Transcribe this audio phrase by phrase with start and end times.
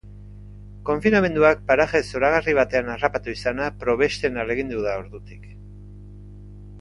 [0.89, 5.45] Konfinamenduak paraje zoragarri batean harrapatu izana probesten ahalegindu da ordutik.